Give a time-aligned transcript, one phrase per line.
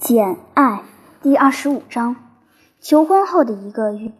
[0.08, 0.64] 《简爱》
[1.22, 2.16] 第二十五章：
[2.80, 4.12] 求婚后的一个月，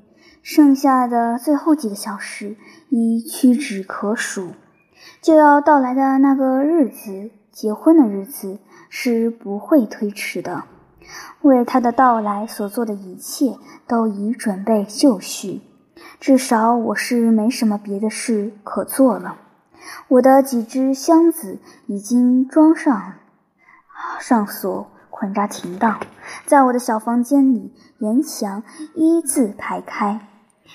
[0.42, 2.56] 剩下的最后几个小时
[2.88, 4.52] 已屈指可数。
[5.20, 8.58] 就要到来的那个日子，结婚的日子
[8.88, 10.64] 是不会推迟的。
[11.42, 15.60] 为他的到来所做的一切都已准备就绪，
[16.18, 19.36] 至少我是没什么别的事可做了。
[20.08, 23.12] 我的几只箱子已经装上
[24.18, 24.90] 上锁。
[25.18, 25.98] 捆扎停当，
[26.44, 28.62] 在我的小房间里，沿墙
[28.94, 30.28] 一字排开。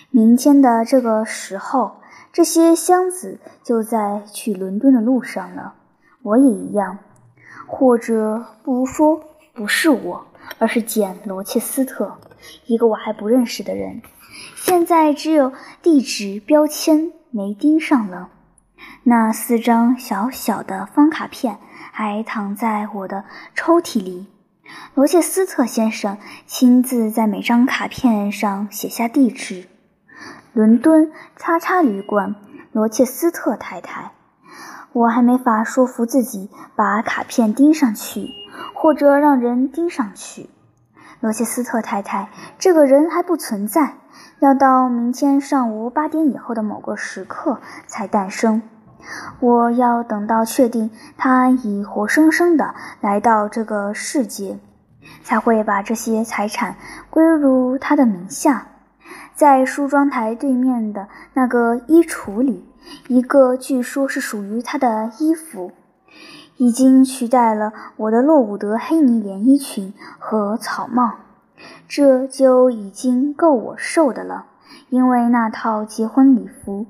[0.09, 1.97] 明天的这个时候，
[2.33, 5.75] 这些箱子就在去伦敦的路上了。
[6.23, 6.97] 我也一样，
[7.67, 9.21] 或者不如说，
[9.53, 10.25] 不是我，
[10.57, 12.17] 而是简·罗切斯特，
[12.65, 14.01] 一个我还不认识的人。
[14.55, 18.29] 现在只有地址标签没钉上了。
[19.03, 21.57] 那四张小小的方卡片
[21.91, 24.25] 还躺在我的抽屉里。
[24.93, 29.67] 罗切斯特先生亲自在每张卡片上写下地址：
[30.53, 32.35] 伦敦叉叉旅馆，
[32.71, 34.11] 罗切斯特太太。
[34.93, 38.29] 我还没法说服自己把卡片钉上去，
[38.73, 40.49] 或者让人钉上去。
[41.21, 43.95] 罗切斯特太太这个人还不存在，
[44.39, 48.61] 要到明天上午八点以后的某个时刻才诞生。
[49.39, 54.59] 我要等到确定他已活生生的来到这个世界，
[55.23, 56.75] 才会把这些财产
[57.09, 58.67] 归入他的名下。
[59.35, 62.63] 在梳妆台对面的那个衣橱里，
[63.07, 65.71] 一个据说是属于他的衣服，
[66.57, 71.13] 已经取代了我的洛伍德黑呢连衣裙和草帽。
[71.87, 74.45] 这就已经够我受的了，
[74.89, 76.85] 因为那套结婚礼服。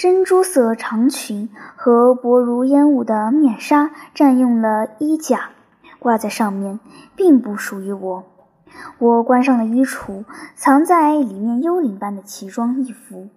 [0.00, 5.50] 珍珠色长裙和薄如烟雾的面纱占用了衣架，
[5.98, 6.80] 挂在上面，
[7.16, 8.24] 并不属于我。
[8.96, 13.28] 我关上了衣橱，藏在里面幽灵般的奇装异服。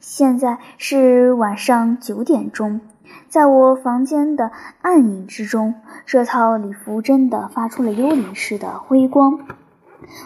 [0.00, 2.82] 现在是晚上九点钟，
[3.30, 4.50] 在我房间的
[4.82, 9.40] 暗影之中，这套礼服真的发出了幽灵似的辉光。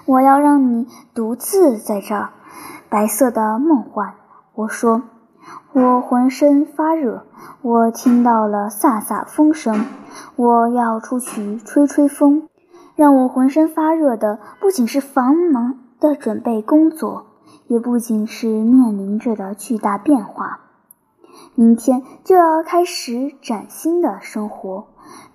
[0.04, 2.30] 我要让你独自在这儿，
[2.88, 4.14] 白色的梦幻。
[4.52, 5.02] 我说。
[5.78, 7.24] 我浑身发热，
[7.60, 9.84] 我听到了飒飒风声。
[10.34, 12.48] 我要出去吹吹风。
[12.94, 17.26] 让我浑身发热的不仅是繁忙的准备工作，
[17.66, 20.60] 也不仅是面临着的巨大变化。
[21.54, 24.86] 明天就要开始崭新的生活，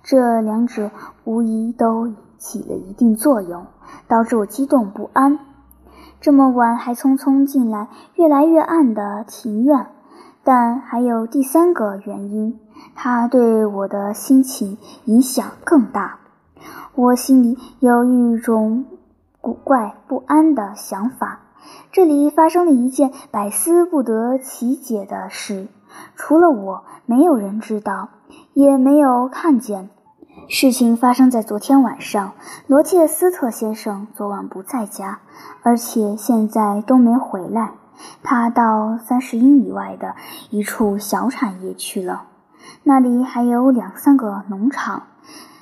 [0.02, 0.90] 这两者
[1.22, 3.66] 无疑都起了一定作用，
[4.08, 5.38] 导致我激动不安。
[6.20, 7.86] 这么晚还匆匆进来，
[8.16, 9.86] 越来越暗的庭院。
[10.44, 12.58] 但还有第三个原因，
[12.94, 16.18] 它对我的心情影响更大。
[16.94, 18.84] 我心里有一种
[19.40, 21.40] 古怪不安的想法。
[21.92, 25.68] 这里发生了一件百思不得其解的事，
[26.16, 28.08] 除了我，没有人知道，
[28.52, 29.90] 也没有看见。
[30.48, 32.32] 事情发生在昨天晚上。
[32.66, 35.20] 罗切斯特先生昨晚不在家，
[35.62, 37.74] 而且现在都没回来。
[38.22, 40.14] 他到三十英里外的
[40.50, 42.24] 一处小产业去了，
[42.82, 45.04] 那里还有两三个农场。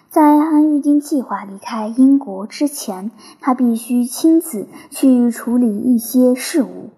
[0.09, 6.91] 在按预定计划离开英国之前，他必须亲自去处理一些事务。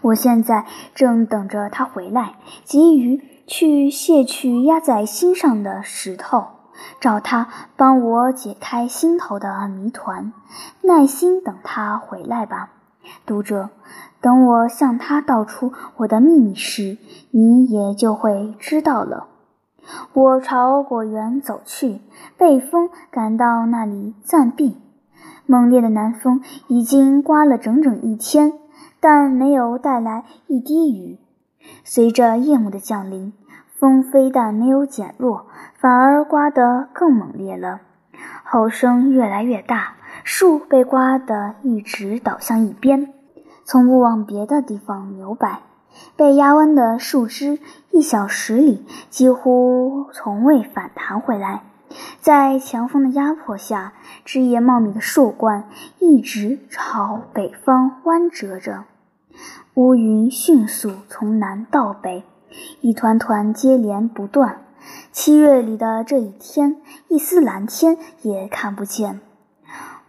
[0.00, 6.46] 我现在正等着他回来，急于去卸去压在心上的石头，
[7.00, 10.32] 找他帮我解开心头的谜团。
[10.80, 12.70] 耐心等他回来吧，
[13.26, 13.68] 读者。
[14.24, 16.96] 等我向他道出我的秘密时，
[17.30, 19.26] 你也就会知道了。
[20.14, 22.00] 我朝果园走去，
[22.38, 24.78] 被风赶到那里暂避。
[25.44, 28.54] 猛烈的南风已经刮了整整一天，
[28.98, 31.18] 但没有带来一滴雨。
[31.84, 33.34] 随着夜幕的降临，
[33.78, 35.44] 风非但没有减弱，
[35.76, 37.82] 反而刮得更猛烈了。
[38.42, 43.12] 吼声越来越大，树被刮得一直倒向一边。
[43.64, 45.62] 从不往别的地方扭摆，
[46.16, 47.58] 被压弯的树枝
[47.90, 51.62] 一小时里几乎从未反弹回来。
[52.20, 53.92] 在强风的压迫下，
[54.24, 55.68] 枝叶茂密的树冠
[55.98, 58.84] 一直朝北方弯折着。
[59.74, 62.24] 乌云迅速从南到北，
[62.80, 64.60] 一团团接连不断。
[65.12, 66.76] 七月里的这一天，
[67.08, 69.20] 一丝蓝天也看不见。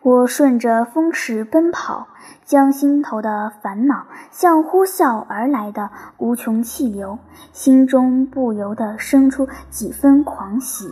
[0.05, 2.07] 我顺着风势奔跑。
[2.43, 7.17] 将心头的烦恼像呼啸而来的无穷气流，
[7.53, 10.87] 心中不由得生出几分狂喜。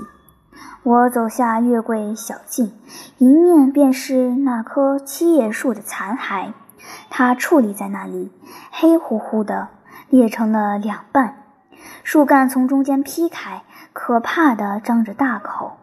[0.81, 2.73] 我走下月桂小径，
[3.19, 6.53] 迎面便是那棵七叶树的残骸。
[7.11, 8.31] 它矗立在那里，
[8.71, 9.67] 黑乎乎的，
[10.09, 11.35] 裂成了两半。
[12.03, 13.61] 树干从中间劈开，
[13.93, 15.77] 可怕的张着大口。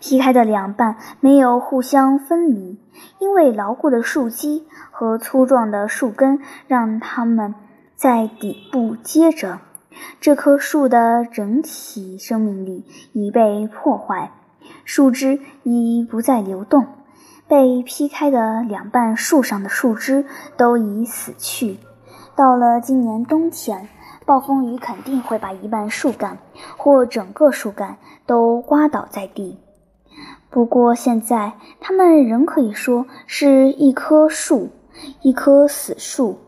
[0.00, 2.78] 劈开的两半没有互相分离，
[3.18, 7.54] 因为牢固的树基和粗壮的树根让它们
[7.96, 9.60] 在底部接着。
[10.20, 14.32] 这棵树的整体生命力已被破坏，
[14.84, 16.86] 树枝已不再流动，
[17.46, 20.26] 被劈开的两半树上的树枝
[20.56, 21.78] 都已死去。
[22.34, 23.88] 到了今年冬天，
[24.26, 26.38] 暴风雨肯定会把一半树干
[26.76, 29.58] 或整个树干都刮倒在地。
[30.54, 34.68] 不过现在，它们仍可以说是一棵树，
[35.20, 36.38] 一棵死树，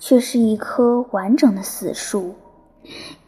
[0.00, 2.34] 却是一棵完整的死树。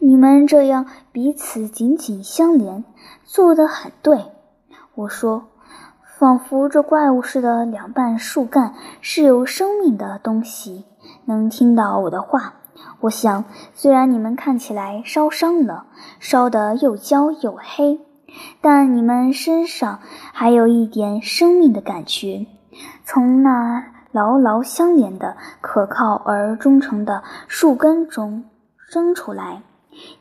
[0.00, 2.84] 你们这样彼此紧紧相连，
[3.22, 4.24] 做得很对。
[4.96, 5.44] 我说，
[6.18, 10.84] 仿佛这怪物似的两半树干是有生命的东西，
[11.26, 12.54] 能听到我的话。
[13.02, 15.86] 我想，虽然你们看起来烧伤了，
[16.18, 18.00] 烧得又焦又黑，
[18.60, 20.00] 但你们身上
[20.32, 22.46] 还有一点生命的感觉，
[23.04, 28.44] 从那牢牢相连的、可靠而忠诚的树根中
[28.88, 29.62] 生出来。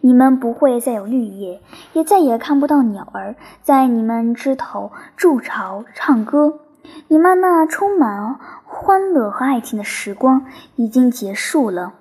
[0.01, 1.61] 你们不会再有绿叶，
[1.93, 6.59] 也再也看不到鸟儿在你们枝头筑巢、唱歌。
[7.07, 10.45] 你们那充满欢乐和爱情的时光
[10.75, 11.93] 已经结束了。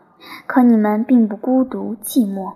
[0.46, 2.52] 可你们并不孤独寂寞，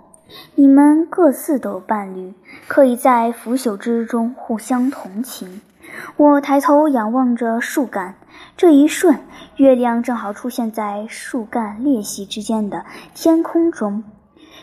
[0.55, 2.35] 你们各自都有伴侣，
[2.67, 5.61] 可以在腐朽之中互相同情。
[6.17, 8.17] 我抬头仰望着树干，
[8.57, 9.21] 这一瞬，
[9.57, 12.85] 月亮正好出现在树干裂隙之间的
[13.15, 14.03] 天空中。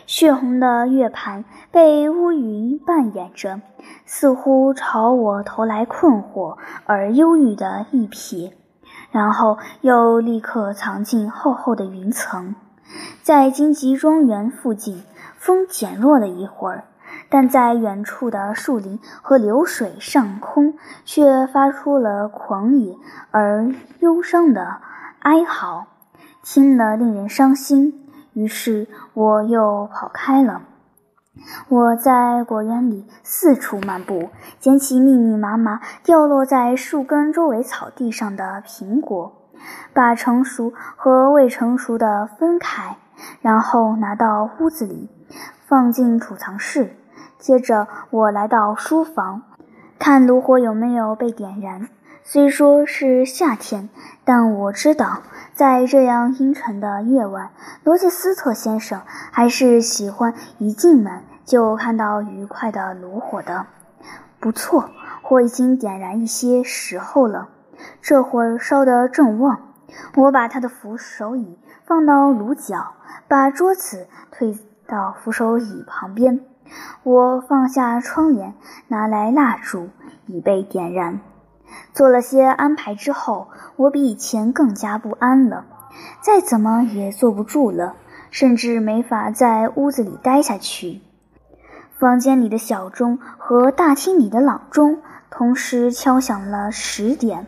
[0.06, 3.62] 血红的月盘被乌云扮演着，
[4.04, 8.52] 似乎朝我投来困惑而忧郁的一瞥，
[9.10, 12.54] 然后又立刻藏进厚厚的云层。
[13.22, 15.02] 在荆棘庄园附近，
[15.44, 16.84] 风减弱了一会儿，
[17.28, 20.72] 但在远处的树林和流水上空，
[21.04, 22.96] 却发出了狂野
[23.30, 23.68] 而
[23.98, 24.78] 忧伤的
[25.18, 25.86] 哀嚎，
[26.42, 28.08] 听了令人伤心。
[28.32, 30.62] 于是我又跑开了。
[31.68, 39.50] 我在果园里四处漫步，捡起密密麻麻掉落在树根周围草地上的苹果，
[39.92, 42.96] 把成熟和未成熟的分开，
[43.42, 45.10] 然后拿到屋子里，
[45.66, 46.96] 放进储藏室。
[47.38, 49.42] 接着我来到书房，
[49.98, 51.88] 看炉火有没有被点燃。
[52.22, 53.90] 虽说是夏天，
[54.24, 55.22] 但我知道。
[55.52, 57.50] 在这样阴沉的夜晚，
[57.84, 63.66] 罗切斯特先生还是喜欢一进门就看到愉快的炉火的。
[64.40, 64.90] 不错，
[65.22, 67.50] 火已经点燃一些时候了，
[68.02, 69.60] 这会儿烧得正旺。
[70.16, 72.94] 我把他的扶手椅放到炉角，
[73.28, 76.40] 把桌子推到扶手椅旁边。
[77.02, 78.54] 我放下窗帘，
[78.88, 79.90] 拿来蜡烛，
[80.26, 81.20] 以备点燃。
[81.92, 85.66] 做了些安排之后，我比以前更加不安了。
[86.20, 87.94] 再怎么也坐不住了，
[88.30, 91.00] 甚至没法在屋子里待下去。
[91.96, 95.00] 房间里的小钟和大厅里的老钟
[95.30, 97.46] 同时敲响了十点。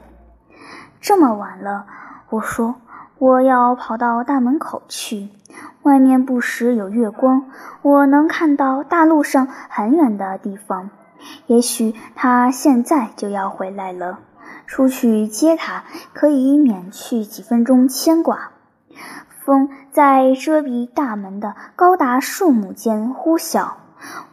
[1.00, 1.86] 这么晚了，
[2.30, 2.76] 我说
[3.18, 5.28] 我要跑到大门口去。
[5.82, 7.46] 外面不时有月光，
[7.82, 10.90] 我能看到大路上很远的地方。
[11.46, 14.18] 也许他现在就要回来了。
[14.66, 18.50] 出去接他，可以免去几分钟牵挂。
[19.44, 23.74] 风在遮蔽大门的高达树木间呼啸。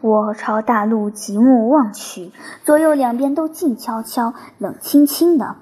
[0.01, 2.31] 我朝大路极目望去，
[2.65, 5.55] 左右两边都静悄悄、冷清清的，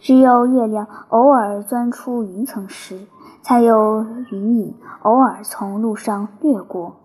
[0.00, 3.06] 只有月亮偶尔钻出云层时，
[3.42, 6.96] 才有云影偶尔从路上掠过。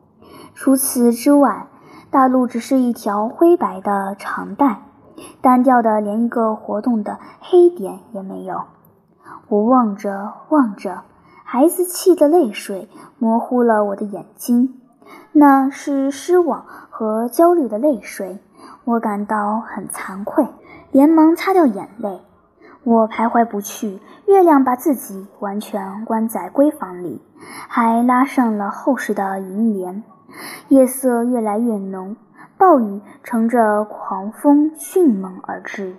[0.53, 1.67] 除此之外，
[2.11, 4.81] 大路只是一条灰白的长带。
[5.41, 8.63] 单调的，连一个活动的黑点也没有。
[9.47, 11.01] 我望着望着，
[11.43, 14.79] 孩子气的泪水模糊了我的眼睛，
[15.31, 18.39] 那是失望和焦虑的泪水。
[18.85, 20.47] 我感到很惭愧，
[20.91, 22.21] 连忙擦掉眼泪。
[22.83, 27.21] 我徘徊不去，月亮把自己完全关在闺房里，
[27.67, 30.03] 还拉上了厚实的云帘。
[30.69, 32.15] 夜色越来越浓。
[32.57, 35.95] 暴雨乘着狂风迅猛而至，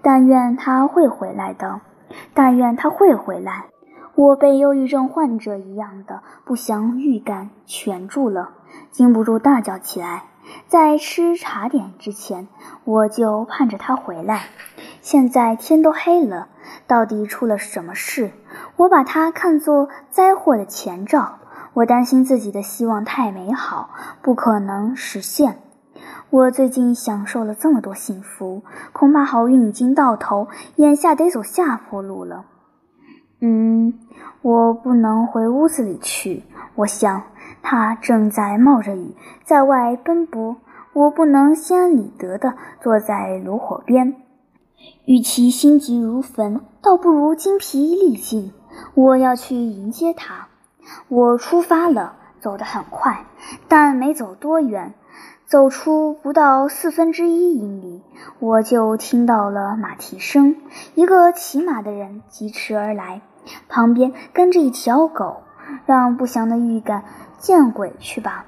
[0.00, 1.82] 但愿他会回来的，
[2.32, 3.66] 但愿他会回来。
[4.14, 8.50] 我被忧郁症患者一样的不祥预感蜷住了，
[8.90, 10.24] 禁不住大叫起来。
[10.68, 12.48] 在吃茶点之前，
[12.84, 14.46] 我就盼着他回来。
[15.00, 16.48] 现在天都黑了，
[16.86, 18.32] 到底出了什么事？
[18.76, 21.38] 我把它看作灾祸的前兆。
[21.74, 23.90] 我担心自己的希望太美好，
[24.22, 25.58] 不可能实现。
[26.30, 32.44] 我最近享受了这么多幸福，恐怕好运已经到头，眼下得走下坡路了。
[33.40, 33.94] 嗯，
[34.42, 36.44] 我不能回屋子里去。
[36.76, 37.22] 我想，
[37.64, 40.56] 他正在冒着雨在外奔波，
[40.92, 44.16] 我不能心安理得地坐在炉火边。
[45.06, 48.52] 与其心急如焚，倒不如精疲力尽。
[48.94, 50.48] 我要去迎接他。
[51.08, 53.24] 我出发了，走得很快，
[53.66, 54.92] 但没走多远。
[55.46, 58.02] 走出不到四分之一英里，
[58.40, 60.56] 我就听到了马蹄声。
[60.94, 63.22] 一个骑马的人疾驰而来，
[63.68, 65.38] 旁边跟着一条狗。
[65.86, 67.04] 让不祥的预感
[67.44, 68.46] 见鬼去吧！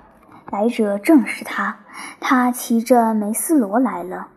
[0.50, 1.76] 来者正是他，
[2.18, 4.28] 他骑着梅斯罗来了。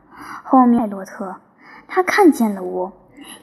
[0.43, 1.37] 后面，艾洛特，
[1.87, 2.91] 他看见了我，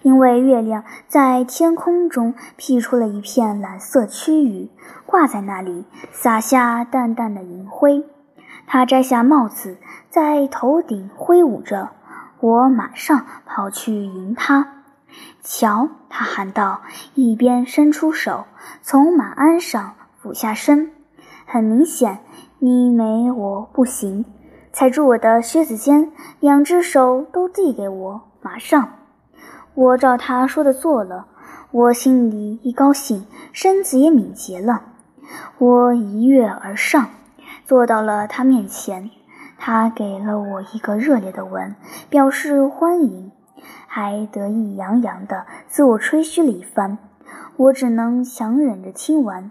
[0.02, 4.70] 因为月亮在天空中辟出了一片蓝色区域，
[5.06, 8.04] 挂在那里，洒下淡淡的银灰。
[8.66, 9.78] 他摘下帽子，
[10.11, 11.88] 在头顶挥舞着。
[12.40, 14.82] 我马上跑去迎他。
[15.42, 16.82] 瞧，他喊道，
[17.14, 18.44] 一边伸出手
[18.82, 20.92] 从马鞍上俯下身。
[21.56, 22.18] 很明显，
[22.58, 24.26] 你没我不行。
[24.75, 28.90] 踩住我的靴子尖，两只手都递给我，马上。
[29.72, 31.28] 我照他说的做了。
[31.70, 34.82] 我心里一高兴，身子也敏捷了。
[35.56, 37.08] 我一跃而上。
[37.64, 39.08] 坐到了他面前，
[39.56, 41.75] 他给了我一个热烈的吻，
[42.10, 43.32] 表示欢迎，
[43.86, 46.98] 还得意洋洋地自我吹嘘了一番。
[47.56, 49.50] 我只能强忍着听完。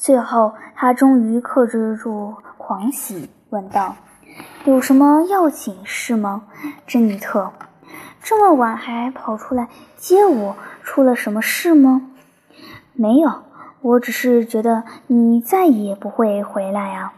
[0.00, 3.94] 最后，他终于克制住狂喜，问道
[4.64, 6.44] ：“有什么要紧事吗，
[6.86, 7.52] 珍妮特？
[8.22, 12.12] 这么晚还跑出来接我，出了什么事吗
[12.94, 13.42] ？”“没有，
[13.82, 17.12] 我只是觉得你再也不会回来啊。”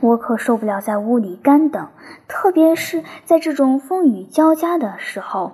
[0.00, 1.88] 我可受不了在屋里干等，
[2.26, 5.52] 特别是在这种风雨交加的时候。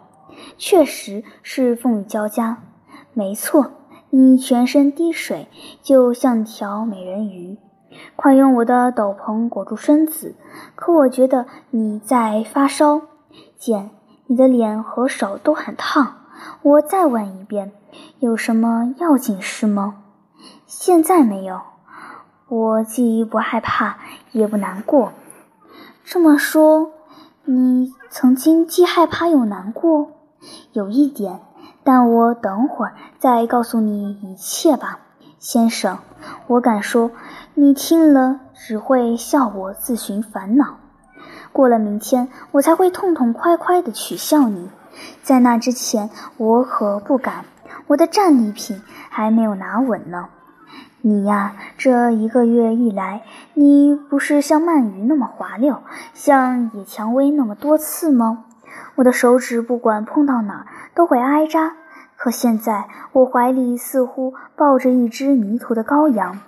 [0.57, 2.59] 确实是风雨交加，
[3.13, 3.73] 没错，
[4.11, 5.49] 你全身滴水，
[5.83, 7.57] 就像条美人鱼。
[8.17, 10.35] 快用我的斗篷裹住身子。
[10.75, 13.03] 可我觉得你在发烧，
[13.59, 13.91] 简，
[14.27, 16.17] 你的脸和手都很烫。
[16.63, 17.73] 我再问一遍，
[18.19, 20.03] 有什么要紧事吗？
[20.67, 21.61] 现在没有。
[22.49, 23.99] 我既不害怕，
[24.33, 25.13] 也不难过。
[26.05, 26.91] 这么说，
[27.45, 30.11] 你曾经既害怕又难过？
[30.73, 31.41] 有一点，
[31.83, 35.01] 但我等会儿再告诉你一切吧，
[35.39, 35.99] 先生。
[36.47, 37.11] 我敢说，
[37.55, 40.77] 你听了只会笑我自寻烦恼。
[41.53, 44.69] 过了明天，我才会痛痛快快地取笑你。
[45.23, 47.45] 在那之前，我可不敢。
[47.87, 50.27] 我的战利品还没有拿稳呢。
[51.01, 53.23] 你呀，这一个月以来，
[53.55, 55.79] 你不是像鳗鱼那么滑溜，
[56.13, 58.45] 像野蔷薇那么多刺吗？
[58.97, 61.77] 我的手指不管碰到哪儿都会挨扎。
[62.17, 66.39] 可现在我怀里似乎抱着一只迷途的羔羊。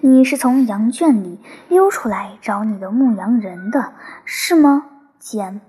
[0.00, 3.92] 你是从羊圈里溜出来找你的牧羊人的，
[4.24, 4.86] 是吗，
[5.18, 5.60] 简？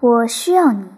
[0.00, 0.90] 我需要你。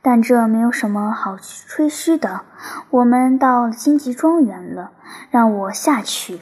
[0.00, 2.42] 但这没有什么好吹嘘的。
[2.90, 4.92] 我们到荆棘庄园了，
[5.30, 6.40] 让我下去。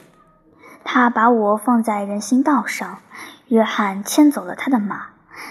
[0.83, 2.99] 他把我放在人行道上。
[3.47, 5.07] 约翰牵走了他的马。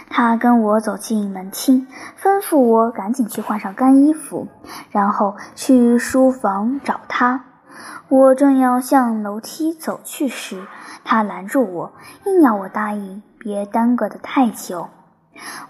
[0.08, 1.86] 他跟我走进门厅，
[2.20, 4.48] 吩咐我赶紧去换上干衣服，
[4.90, 7.44] 然后去书房找他。
[8.08, 10.66] 我正要向楼梯走去时，
[11.04, 11.92] 他拦住我，
[12.24, 14.88] 硬要我答应别耽搁得太久。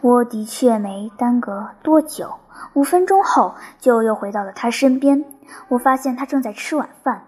[0.00, 2.34] 我的确没耽搁多久，
[2.74, 5.24] 五分钟后就又回到了他身边。
[5.68, 7.24] 我发现他正在吃晚饭，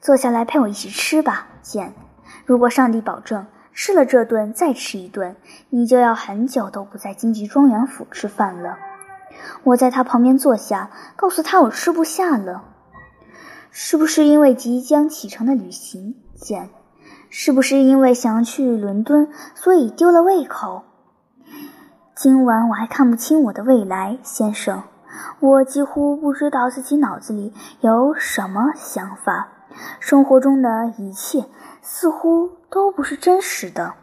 [0.00, 1.92] 坐下来陪我一起吃吧，简。
[2.46, 3.46] 如果上帝保证
[3.82, 5.36] 吃了这顿再吃一顿，
[5.70, 8.76] 你就要很久都不在荆棘庄园府吃饭了。
[9.62, 12.62] 我在他旁边坐下，告诉他我吃不下了。
[13.70, 16.68] 是不是因为即将启程的旅行，简？
[17.30, 20.82] 是不是因为想要去伦敦，所以丢了胃口？
[22.14, 24.82] 今晚我还看不清我的未来，先生。
[25.38, 29.48] 我几乎不知道自己脑子里有什么想法。
[29.98, 31.46] 生活中的一切
[31.82, 33.94] 似乎都不是真实的，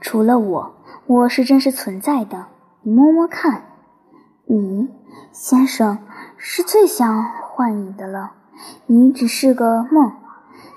[0.00, 0.74] 除了我，
[1.06, 2.46] 我是真实存在的。
[2.82, 3.62] 你摸摸看，
[4.44, 4.88] 你，
[5.30, 5.98] 先生，
[6.36, 8.32] 是最像幻影的了。
[8.86, 10.12] 你只是个梦。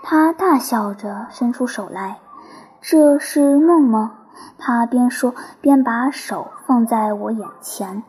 [0.04, 2.20] 他大笑着伸出手来。
[2.80, 4.20] 这是梦吗？
[4.60, 8.04] 他边说边把手放在我眼前。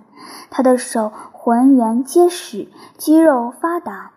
[0.50, 4.10] 他的手浑圆结实，肌肉发达。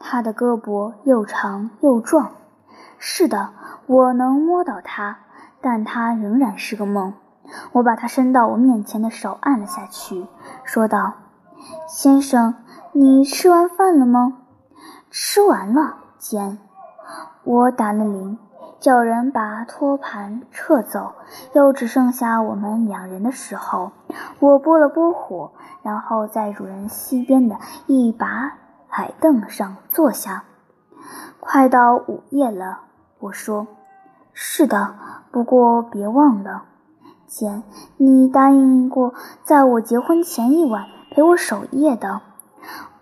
[0.00, 2.32] 他的胳膊又长又壮。
[2.98, 3.50] 是的，
[3.86, 5.18] 我能摸到他，
[5.60, 7.14] 但他仍然是个梦。
[7.72, 10.26] 我把他伸到我面前的手按了下去，
[10.64, 11.14] 说道
[11.88, 12.56] ：“先生，
[12.92, 14.38] 你吃完饭了吗
[15.10, 16.58] ？”“吃完了，简。”
[17.44, 18.38] 我打了铃，
[18.80, 21.14] 叫人把托盘撤走，
[21.54, 23.92] 又只剩下我们两人的时候，
[24.40, 25.52] 我拨了拨火，
[25.82, 28.52] 然后在主人西边的一把
[28.90, 30.44] 矮凳上坐下。
[31.40, 32.80] 快到午夜了，
[33.20, 33.66] 我说
[34.32, 34.94] ：“是的，
[35.30, 36.64] 不过别忘了。”
[37.26, 37.62] 简，
[37.98, 39.12] 你答应过
[39.44, 42.22] 在我结婚前一晚陪我守夜的。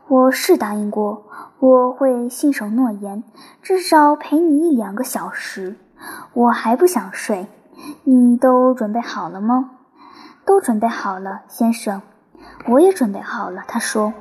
[0.09, 1.25] 我是答应过，
[1.61, 3.23] 我会信守诺言，
[3.63, 5.77] 至少陪你一两个小时。
[6.33, 7.47] 我还不想睡。
[8.05, 9.71] 你都准备好了吗？
[10.45, 12.03] 都准备好了，先生。
[12.69, 13.63] 我也准备好了。
[13.69, 14.13] 他说：“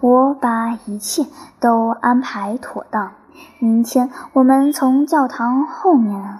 [0.00, 1.26] 我把一切
[1.60, 3.12] 都安排妥当。
[3.58, 6.38] 明天我们从教堂后面。”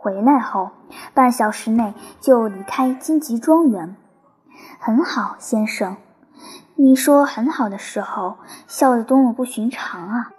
[0.00, 0.70] 回来后，
[1.12, 3.96] 半小时内就离开荆棘庄园。
[4.78, 5.96] 很好，先生。
[6.76, 8.36] 你说很好的时候，
[8.68, 10.30] 笑得多么不寻常啊！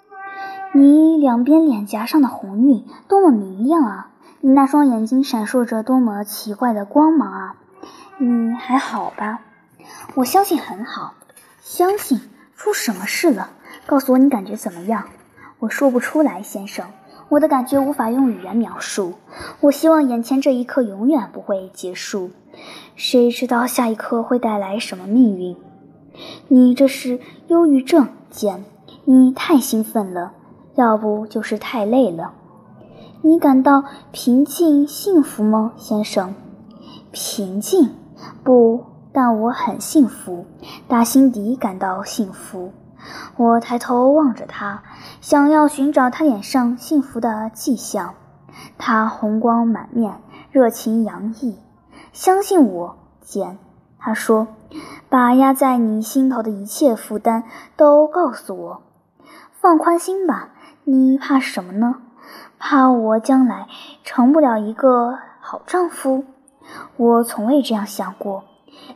[0.72, 4.10] 你两边脸颊上的红晕多么明亮啊！
[4.40, 7.56] 你那双眼睛闪烁着多么奇怪的光芒啊！
[8.18, 9.42] 你还好吧？
[10.16, 11.14] 我相信很好。
[11.62, 12.22] 相信
[12.60, 13.52] 出什么事了？
[13.86, 15.06] 告诉我你感觉怎么样？
[15.60, 16.86] 我说不出来，先生。
[17.30, 19.14] 我的感觉无法用语言描述。
[19.62, 22.32] 我希望眼前这一刻永远不会结束。
[22.98, 25.56] 谁知道下一刻会带来什么命运？
[26.50, 28.66] 你这是忧郁症，简。
[29.06, 30.34] 你太兴奋了，
[30.76, 32.34] 要不就是太累了。
[33.22, 36.36] 你感到平静幸福吗，先生？
[37.14, 37.92] 平静？
[38.44, 40.46] 不，但我很幸福，
[40.88, 42.72] 打心底感到幸福。
[43.38, 44.84] 我抬头望着他，
[45.22, 48.14] 想要寻找他脸上幸福的迹象。
[48.78, 51.58] 他红光满面，热情洋溢。
[52.12, 53.58] 相信我，简。
[53.98, 54.48] 他说
[55.10, 57.44] ：“把压在你心头的一切负担
[57.76, 58.82] 都告诉我，
[59.52, 60.50] 放宽心吧。
[60.84, 61.96] 你怕什么呢？
[62.58, 63.68] 怕我将来
[64.04, 66.26] 成不了一个好丈夫？
[66.98, 68.44] 我从未这样想过。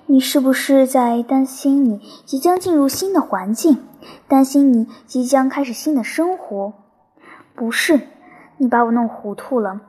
[0.06, 3.78] 你是不是在担心你即将进入新的环境？”
[4.28, 6.74] 担心你即将开始新的生活，
[7.56, 8.08] 不是？
[8.58, 9.82] 你把我弄糊涂了，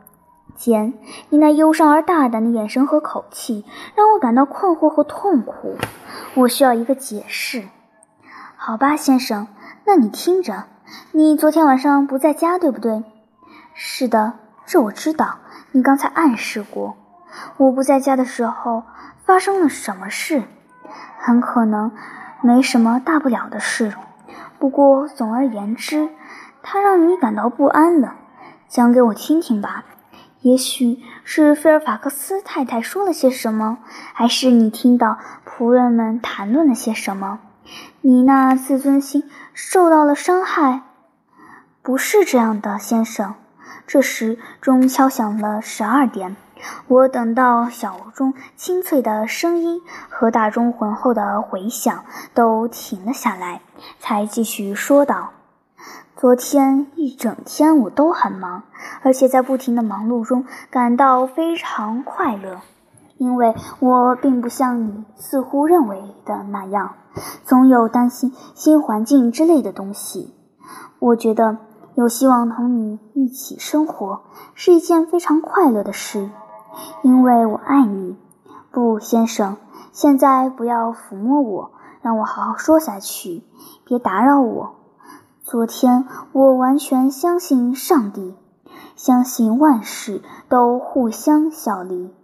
[0.54, 0.94] 简。
[1.30, 3.64] 你那忧伤而大胆的眼神和口气
[3.96, 5.76] 让我感到困惑和痛苦。
[6.34, 7.64] 我需要一个解释。
[8.56, 9.48] 好吧，先生，
[9.84, 10.64] 那你听着。
[11.12, 13.02] 你昨天晚上不在家，对不对？
[13.74, 15.38] 是的，这我知道。
[15.72, 16.94] 你刚才暗示过。
[17.56, 18.84] 我不在家的时候
[19.24, 20.42] 发生了什么事？
[21.18, 21.90] 很可能。
[22.42, 23.94] 没什么大不了的事，
[24.58, 26.10] 不过总而言之，
[26.62, 28.16] 它让你感到不安了。
[28.68, 29.84] 讲给我听听吧。
[30.42, 33.78] 也许是菲尔法克斯太太说了些什么，
[34.12, 37.38] 还是你听到仆人们谈论了些什么？
[38.02, 40.82] 你那自尊心受到了伤害？
[41.80, 43.36] 不是这样的，先生。
[43.86, 46.36] 这时钟敲响了十二点。
[46.88, 53.62] 我等到小钟清脆的声音和大钟浑厚的回响都停了下来，
[53.98, 55.30] 才继续说道
[56.16, 58.62] ：“昨天一整天我都很忙，
[59.02, 62.60] 而且在不停的忙碌中感到非常快乐，
[63.18, 66.94] 因为我并不像你似乎认为的那样，
[67.44, 70.34] 总有担心新环境之类的东西。
[70.98, 71.58] 我觉得
[71.96, 74.22] 有希望同你一起生活
[74.54, 76.30] 是一件非常快乐的事。”
[77.02, 78.16] 因为我爱你，
[78.70, 79.56] 不，先生，
[79.92, 81.70] 现在不要抚摸我，
[82.02, 83.42] 让我好好说下去，
[83.84, 84.74] 别打扰我。
[85.42, 88.34] 昨天我完全相信上帝，
[88.96, 92.14] 相信万事都互相效力，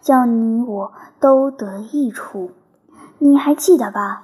[0.00, 2.50] 叫你我都得益处。
[3.18, 4.22] 你还记得吧？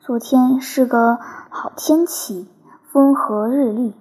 [0.00, 2.48] 昨天是个好天气，
[2.92, 3.94] 风和日丽，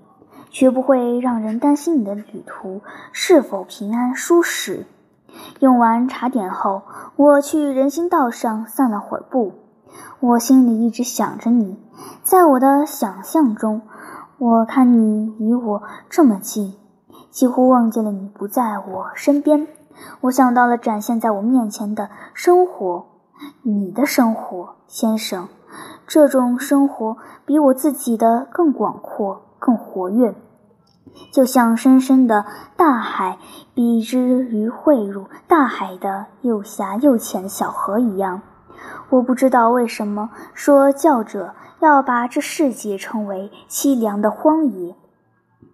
[0.53, 4.85] 绝不会让人担心你的旅途是否平安舒适。
[5.59, 6.83] 用完茶点后，
[7.15, 9.53] 我去人行道上散了会儿步。
[10.19, 11.79] 我心里一直想着你，
[12.21, 13.81] 在我的想象中，
[14.37, 16.75] 我看你离我这么近，
[17.31, 19.67] 几乎忘记了你不在我身边。
[20.21, 23.05] 我想到了展现在我面前的生活，
[23.63, 25.47] 你的生活，先生，
[26.05, 30.35] 这种生活比我自己的更广阔、更活跃。
[31.31, 32.43] 就像深深的
[32.75, 33.37] 大海
[33.73, 38.41] 比之于汇入大海的又狭又浅的小河一样。
[39.09, 44.95] 我不知道为什么说教者要把这世界称为凄凉的荒野，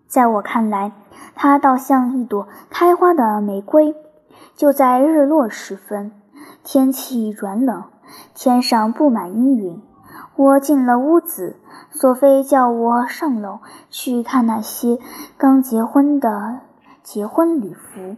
[0.07, 0.91] 在我看来，
[1.35, 3.95] 它倒像一朵开花的玫瑰。
[4.55, 6.11] 就在日落时分，
[6.63, 7.85] 天气转冷，
[8.35, 9.81] 天上布满阴云。
[10.39, 11.57] 我进了屋子，
[11.91, 14.97] 索菲叫我上楼去看那些
[15.37, 16.61] 刚结婚的
[17.03, 18.15] 结婚礼服，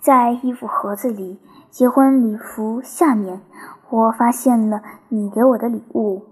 [0.00, 1.38] 在衣服盒子里，
[1.70, 3.42] 结婚礼服下面。
[3.90, 4.80] 我发现了
[5.10, 6.22] 你给我的礼物，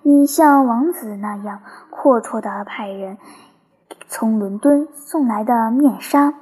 [0.00, 3.18] 你像王子那样阔绰地派人
[4.08, 6.32] 从伦敦送来的面纱。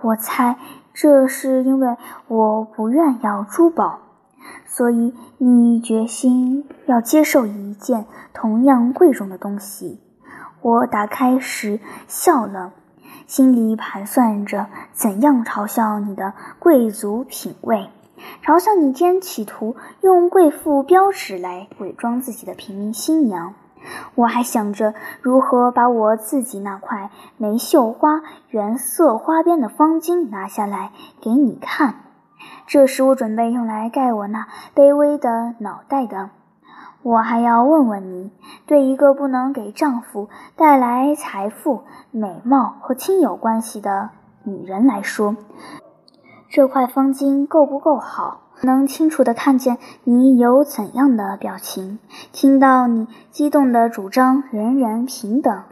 [0.00, 0.56] 我猜
[0.94, 3.98] 这是因为我不愿要珠宝，
[4.66, 10.00] 所以你决心要接受一件同样贵重的东西。
[10.62, 12.72] 我打开时笑了，
[13.26, 17.88] 心里盘算着怎样嘲笑你的贵族品味。
[18.42, 23.54] 嘲笑你竟然企图用贵妇标尺来伪装自己的平民新娘，
[24.14, 32.05] 我还想着如何把我自己那块没绣花、原色花边的方巾拿下来给你看，
[32.66, 36.30] 这是我准备用来盖我那卑微的脑袋的。
[37.02, 38.32] 我还要问问你，
[38.66, 44.10] 对一个不能给丈夫带来财富、美貌和亲友关系的
[44.42, 45.36] 女人来说。
[46.48, 48.40] 这块方巾够不够好？
[48.62, 51.98] 能清楚地看见你有怎样的表情，
[52.32, 55.62] 听到你激动地主张人人平等。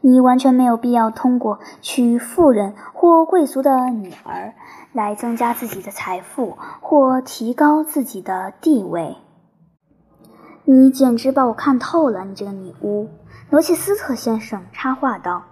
[0.00, 4.54] 你完全没有必要通过娶富人或贵族的女儿
[4.94, 9.16] 来增加自己的财富或提高自己的地位。
[10.64, 13.10] 你简直把我看透了，你这个女巫！
[13.50, 15.42] 罗切斯特先生插话道。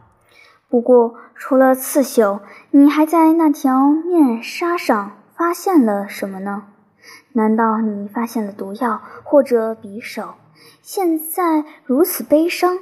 [0.70, 6.68] 不过，除了刺绣，你还在那条面纱上发现了什么呢？
[7.32, 10.34] 难道你发现了毒药或者匕首？
[10.80, 12.78] 现在如此悲伤？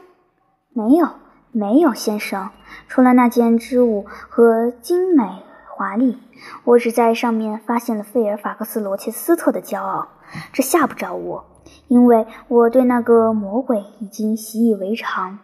[0.72, 1.08] 没有，
[1.50, 2.50] 没有，先生。
[2.86, 5.42] 除了那件织物和精美
[5.80, 6.18] 华丽，
[6.64, 10.08] 我只在上面发现了费尔法克斯·罗切斯特的骄傲。
[10.52, 11.46] 这吓不着我，
[11.88, 15.38] 因为我对那个魔鬼已经习以为常。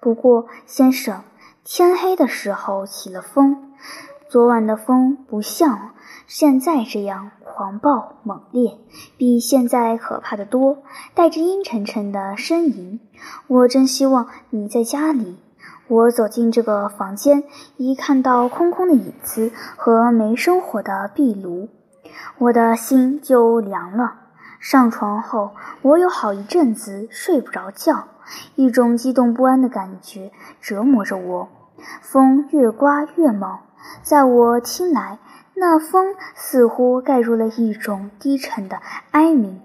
[0.00, 1.22] 不过，先生。
[1.64, 3.74] 天黑的时候起了风，
[4.30, 5.90] 昨晚的风不像
[6.26, 8.78] 现在这样狂暴猛烈，
[9.18, 10.78] 比现在可怕的多，
[11.14, 13.00] 带着阴沉沉的呻吟。
[13.48, 15.36] 我真希望你在家里。
[15.86, 17.44] 我走进这个房间，
[17.76, 21.68] 一看到空空的椅子和没生火的壁炉，
[22.38, 24.14] 我的心就凉了。
[24.60, 25.50] 上床后，
[25.82, 28.08] 我有好一阵子睡不着觉。
[28.54, 31.48] 一种激动不安的感觉折磨着我，
[32.00, 33.58] 风越刮越猛，
[34.02, 35.18] 在我听来，
[35.52, 39.60] 那风似乎盖入了一种低沉的哀鸣。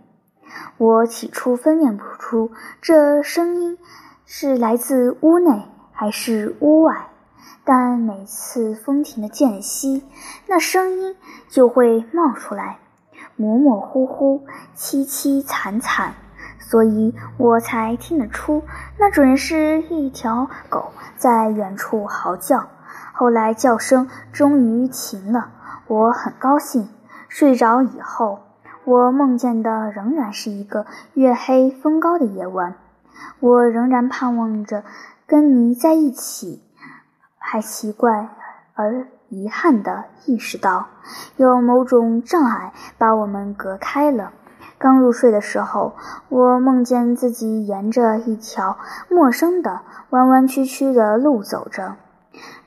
[0.78, 2.52] 我起初分辨不出
[2.82, 3.78] 这声音
[4.26, 7.10] 是来自屋内还是屋外，
[7.66, 10.02] 但每次风停的间隙，
[10.48, 11.18] 那声音
[11.50, 12.80] 就会冒出来，
[13.36, 14.46] 模模糊糊，
[14.78, 16.14] 凄凄惨惨。
[16.58, 18.64] 所以我才听得出，
[18.98, 22.70] 那准是一条狗在远处嚎叫。
[23.12, 25.50] 后来叫声终于停了，
[25.88, 26.88] 我很高兴。
[27.28, 28.40] 睡着以后，
[28.86, 30.86] 我梦见的仍然是一个
[31.16, 32.76] 月黑风高的夜晚。
[33.42, 34.86] 我仍然盼望着
[35.30, 36.64] 跟你在一起，
[37.38, 38.30] 还奇怪
[38.74, 40.88] 而遗憾地意识到，
[41.38, 44.32] 有某种障碍把我们隔开了。
[44.80, 45.96] 刚入睡的时候，
[46.30, 51.98] 我梦见自己沿着一条陌生的弯弯曲曲的路走着，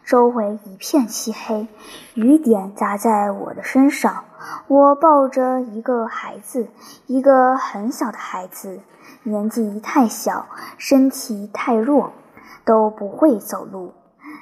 [0.04, 1.66] 周围一片漆黑，
[2.14, 4.22] 雨点砸在我的身上。
[4.68, 6.68] 我抱着一个孩子，
[7.08, 8.78] 一个很小的孩子，
[9.24, 10.46] 年纪太小，
[10.78, 12.12] 身体太弱，
[12.64, 13.92] 都不会走路，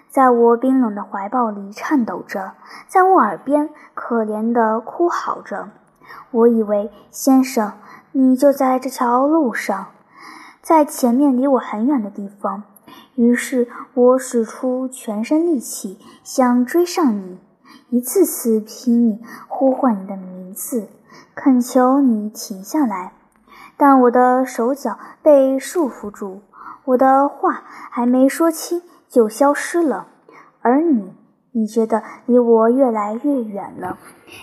[0.09, 2.53] 在我冰冷的怀抱里颤抖着，
[2.87, 5.71] 在我耳边可怜地哭嚎着。
[6.33, 7.73] 我以为，先生，
[8.13, 9.87] 你就在这条路上，
[10.61, 12.65] 在前面离我很远的地方。
[13.15, 17.39] 于是我使出全身力气，想追上你，
[17.91, 20.89] 一次次拼命呼唤你的名字，
[21.35, 23.13] 恳求你停下来。
[23.77, 26.41] 但我的手脚被束缚住，
[26.91, 30.09] 我的话还没说清就消失了。
[30.61, 31.15] 而你，
[31.53, 33.99] 你觉得离我越来越远了。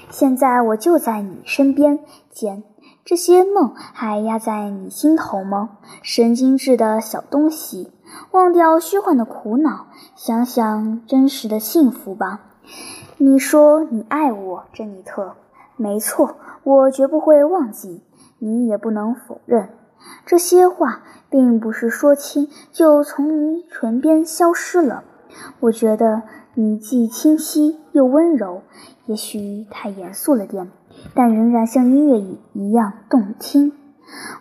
[0.10, 2.64] 现在我就在你身边，简，
[3.04, 5.78] 这些梦还压在你心头吗？
[6.02, 7.92] 神经质的小东西，
[8.32, 12.40] 忘掉虚幻的苦恼，想想真实的幸福吧。
[13.18, 15.36] 你说你爱我，珍妮特，
[15.76, 18.04] 没错，我绝不会忘记。
[18.40, 19.70] 你也不能否认，
[20.26, 25.04] 这些话并不是说清就从你唇边消失了。
[25.60, 28.62] 我觉得你既清晰又温柔，
[29.06, 30.70] 也许太严肃了点。
[31.14, 32.20] 但仍然像音乐
[32.54, 33.74] 一样动听。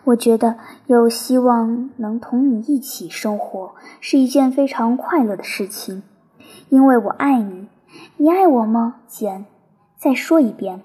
[0.05, 6.03] 我觉得有希望能同你一起生活是一件非常快乐的事情，
[6.69, 7.69] 因为我爱你。
[8.16, 9.45] 你爱我吗，简？
[9.99, 10.83] 再说一遍，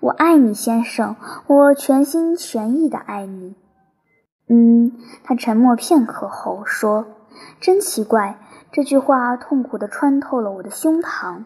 [0.00, 1.16] 我爱你，先生。
[1.46, 3.54] 我全心全意的爱你。
[4.48, 7.06] 嗯，他沉默片刻后说
[7.60, 8.38] ：“真奇怪。”
[8.70, 11.44] 这句话痛苦地穿透了我的胸膛。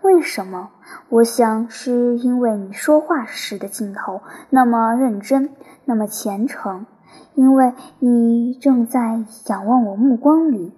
[0.00, 0.70] 为什么？
[1.08, 5.50] 我想是因为你说话时的镜头那么认真，
[5.84, 6.86] 那么虔诚，
[7.34, 10.72] 因为你正在仰望我目光里，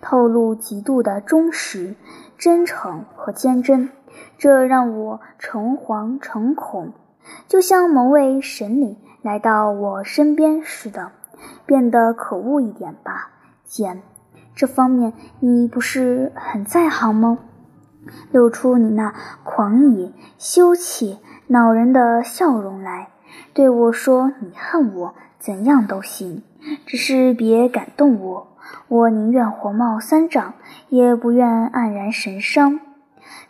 [0.00, 1.94] 透露极度的忠实、
[2.36, 3.90] 真诚和坚贞，
[4.36, 6.92] 这让我诚惶诚恐，
[7.46, 8.96] 就像某位神灵
[9.26, 11.10] 来到我身边似的，
[11.66, 13.32] 变得可恶一点吧，
[13.64, 14.00] 简。
[14.54, 17.38] 这方面你不是很在行吗？
[18.30, 19.12] 露出你那
[19.42, 23.08] 狂野、羞怯、恼人的笑容来，
[23.52, 26.44] 对我说：“你恨我，怎样都行，
[26.86, 28.56] 只是别感动我。
[28.86, 30.54] 我宁愿火冒三丈，
[30.88, 32.78] 也不愿黯然神伤。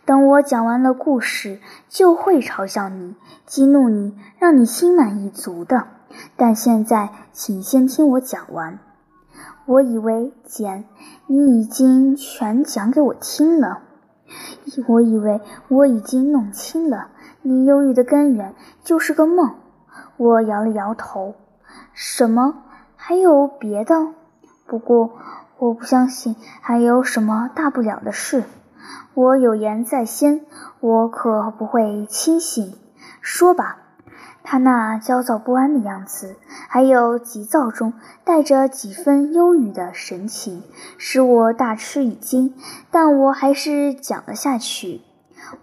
[0.07, 5.87] 等我讲完了故事，就会嘲笑你、激怒你，让你心满意足的。
[6.37, 8.79] 但现在，请先听我讲完。
[9.65, 10.85] 我以为，简，
[11.25, 13.79] 你已经全讲给我听了。”
[14.87, 17.09] 我以为我已经弄清了，
[17.41, 19.55] 你忧郁的根源就是个梦。
[20.15, 21.35] 我摇了摇头。
[21.91, 22.63] 什么？
[22.95, 24.13] 还有别的？
[24.65, 25.17] 不过
[25.57, 28.45] 我不相信还有什么大不了的事。
[29.17, 30.45] 我有言在先，
[30.79, 32.75] 我可不会轻信。
[33.19, 33.79] 说吧。
[34.43, 36.35] 他那焦躁不安的样子，
[36.69, 40.61] 还有急躁中带着几分忧郁的神情，
[40.99, 42.53] 使我大吃一惊。
[42.91, 45.01] 但我还是讲了下去。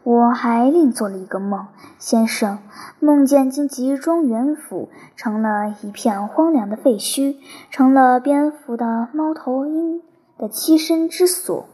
[0.03, 1.69] 我还另做了一个梦，
[2.01, 2.59] 先生，
[2.99, 7.37] 梦见荆棘庄园府成了一片荒凉的废墟，
[7.71, 10.03] 成了蝙蝠的猫头鹰
[10.37, 11.69] 的栖身之所。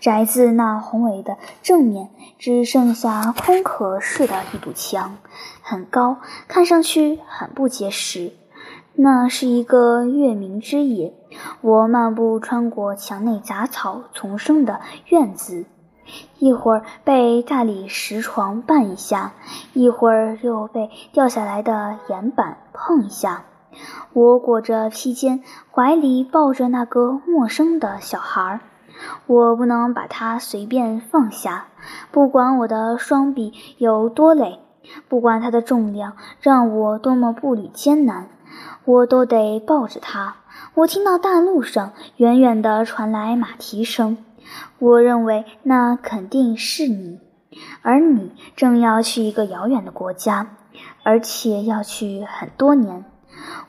[0.00, 5.16] 宅子那宏伟的正面只剩下空壳似的一堵墙，
[5.62, 8.32] 很高，看上去很不结实。
[8.94, 11.14] 那是一个月明之夜，
[11.60, 15.66] 我漫步穿过墙内杂草丛生的院子，
[16.38, 19.34] 一会儿被大理石床绊一下，
[19.72, 23.44] 一会儿又被掉下来的岩板碰一下。
[24.12, 28.60] 我裹着披肩，怀里抱着那个陌生的小孩。
[29.26, 31.66] 我不能把它随便放下，
[32.10, 34.60] 不管我的双臂有多累，
[35.08, 38.28] 不管它的重量让我多么步履艰难，
[38.84, 40.36] 我都得抱着它。
[40.74, 44.18] 我听到大路上远远地传来马蹄声，
[44.78, 47.20] 我认为那肯定是你，
[47.82, 50.48] 而你正要去一个遥远的国家，
[51.02, 53.04] 而且要去很多年。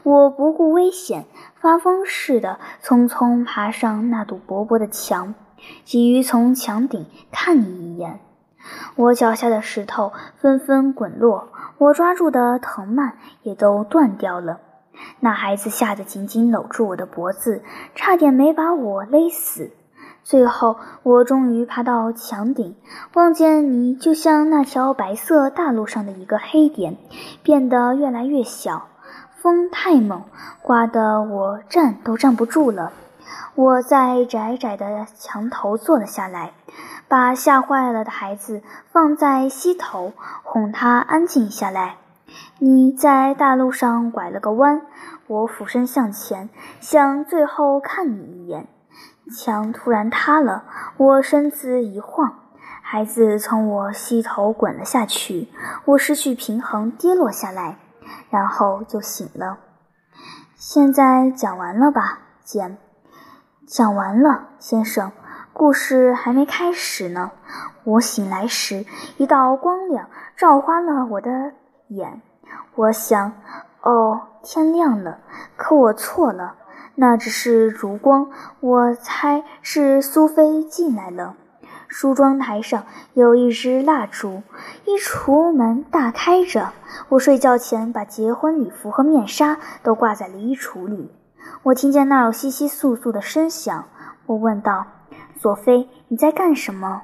[0.04, 1.26] 我不顾危险。
[1.62, 5.36] 发疯似的，匆匆爬上那堵薄薄的墙，
[5.84, 8.20] 急于从墙顶看你一眼。
[8.96, 14.60] 我脚下的石头纷纷滚落，我抓住的藤蔓也都断掉了。
[15.22, 17.64] 那孩子吓得紧紧搂住我的脖子，
[17.96, 19.72] 差点没把我勒死。
[20.24, 22.76] 最后，我终于爬到墙顶，
[23.14, 26.98] 望见你就像那条白色大路上的一个黑点，
[27.42, 28.88] 变得越来越小。
[29.42, 30.24] 风太猛，
[30.62, 32.92] 刮得我站都站不住了。
[33.56, 36.52] 我在窄窄的墙头坐了下来，
[37.08, 40.12] 把吓坏了的孩子放在膝头，
[40.44, 41.96] 哄他安静下来。
[42.58, 44.82] 你在大路上拐了个弯，
[45.28, 46.50] 我俯身向前，
[46.82, 48.68] 想最后看你一眼。
[49.34, 50.66] 墙突然塌了，
[50.98, 52.40] 我身子一晃，
[52.82, 55.48] 孩子从我膝头滚了下去，
[55.86, 57.78] 我失去平衡，跌落下来。
[58.30, 59.58] 然后就醒了。
[60.56, 62.78] 现在讲完了吧，简？
[63.66, 65.12] 讲完了，先生。
[65.54, 67.32] 故事还没开始呢。
[67.84, 68.86] 我醒来时，
[69.18, 71.54] 一道光亮照花了我的
[71.90, 72.22] 眼。
[72.76, 73.34] 我想，
[73.82, 75.20] 哦，天亮了。
[75.58, 76.56] 可我错了，
[76.96, 78.32] 那只是烛光。
[78.60, 81.36] 我猜是苏菲进来了。
[81.90, 84.44] 梳妆台上有一支蜡烛，
[84.86, 86.72] 衣橱门大开着。
[87.10, 91.12] 我睡觉前把结婚礼服和面纱都挂在了衣橱里。
[91.64, 93.86] 我听见那儿有窸窸窣窣的声响，
[94.28, 94.86] 我问道
[95.42, 97.02] ：“索菲，你在干什么？”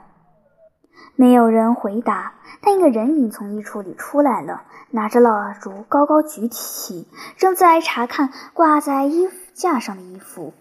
[1.18, 10.54] 没有人回答，但一个人影从衣橱里出来了，拿着蜡烛高高举起，正在查看挂在衣架上的衣服。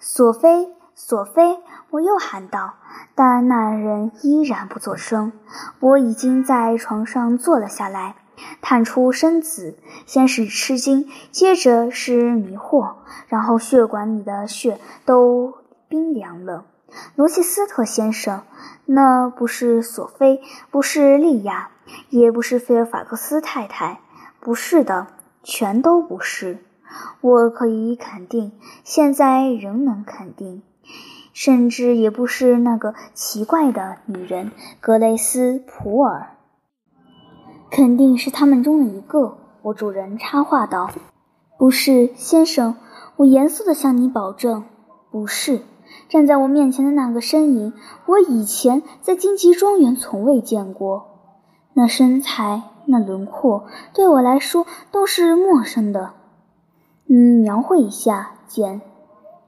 [0.00, 1.58] 索菲，索菲，
[1.90, 2.74] 我又喊道，
[3.14, 5.32] 但那人依然不作声。
[5.80, 8.16] 我已经在床上坐了下来，
[8.60, 12.94] 探出身子，先是吃惊，接着是迷惑，
[13.28, 15.54] 然后血管里的血都
[15.88, 16.64] 冰凉了。
[17.16, 18.42] 罗切斯特先生。
[18.90, 21.68] 那不是索菲，不是莉亚，
[22.08, 24.00] 也不是菲尔法克斯太太，
[24.40, 25.08] 不是的，
[25.42, 26.64] 全都不是。
[27.20, 28.52] 我可以肯定，
[28.84, 30.62] 现在仍能肯定，
[31.40, 36.30] 甚至也不是那个奇怪的女人格雷斯普尔。
[37.70, 39.38] 肯定是他们中的一个。
[39.62, 40.90] 我主人插话道
[41.56, 42.74] ：“不是，先生，
[43.14, 44.64] 我严肃地向你保证，
[45.12, 45.60] 不是。”
[46.10, 47.72] 站在我面前的那个身影，
[48.06, 51.06] 我以前在荆棘庄园从未见过。
[51.74, 56.14] 那身材，那轮廓，对我来说都是陌生的。
[57.06, 58.80] 你描绘一下，简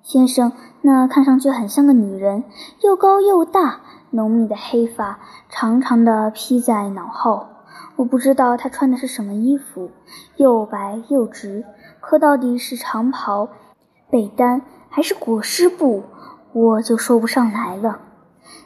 [0.03, 2.45] 先生，那看上去很像个女人，
[2.83, 7.47] 又高又大，浓密的黑发长长的披在脑后。
[7.97, 9.91] 我不知道她穿的是什么衣服，
[10.37, 11.65] 又白又直，
[12.01, 13.49] 可到底是长袍、
[14.11, 16.03] 被单还是裹尸布？
[16.53, 18.01] 我就说不上来了。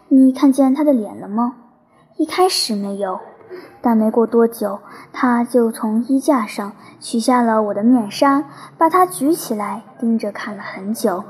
[0.08, 1.56] 你看见他的脸了吗？
[2.16, 3.18] 一开始没有，
[3.84, 4.78] 但没过多久，
[5.12, 8.44] 他就从衣架上取下了我的面纱，
[8.78, 11.22] 把它举起来，盯着看了很久，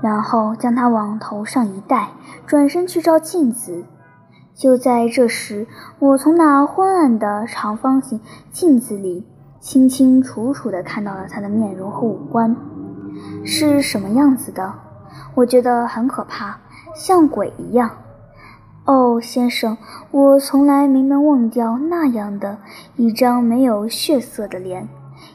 [0.00, 2.12] 然后将它往头上一戴，
[2.46, 3.84] 转身去照镜子。
[4.54, 5.66] 就在这时，
[5.98, 8.18] 我从那昏暗的长方形
[8.50, 9.26] 镜子里
[9.60, 12.56] 清清楚楚地看到了他的面容和五官，
[13.44, 14.72] 是什么样子的？
[15.34, 16.56] 我觉得很可怕，
[16.94, 17.90] 像鬼一样。
[18.90, 19.78] 哦，先生，
[20.10, 22.58] 我从来没能忘掉那样的
[22.96, 24.88] 一张没有血色的脸，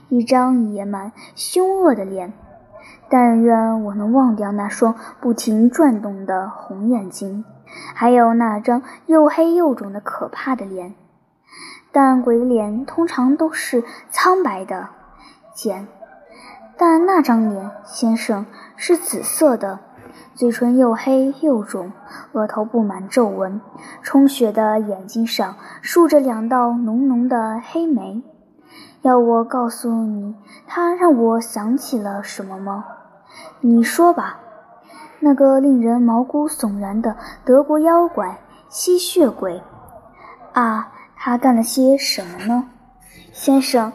[0.09, 2.33] 一张野蛮凶恶的脸。
[3.07, 7.45] 但愿我能忘掉那双不停转动的红眼睛，
[7.93, 10.93] 还有那张又黑又肿的可怕的脸。
[11.93, 14.89] 但鬼脸通常都是苍白的、
[15.53, 15.87] 简。
[16.75, 19.79] 但那张脸，先生，是紫色的，
[20.35, 21.93] 嘴唇又黑又肿，
[22.33, 23.61] 额头布满皱纹，
[24.03, 28.21] 充血的眼睛上竖着两道浓浓的黑眉。
[29.01, 30.35] 要我告诉你，
[30.67, 32.83] 他让我想起了什么吗？
[33.61, 34.39] 你说吧。
[35.21, 39.63] 那个令人毛骨悚然的德国妖怪——吸血鬼。
[40.51, 42.65] 啊，他干了些什么呢，
[43.31, 43.93] 先生？